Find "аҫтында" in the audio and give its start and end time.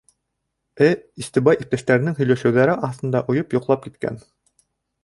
2.91-3.25